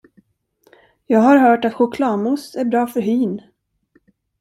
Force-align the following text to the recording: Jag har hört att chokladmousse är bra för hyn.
Jag 1.05 1.19
har 1.19 1.37
hört 1.37 1.65
att 1.65 1.73
chokladmousse 1.73 2.59
är 2.59 2.65
bra 2.65 2.87
för 2.87 3.01
hyn. 3.01 3.41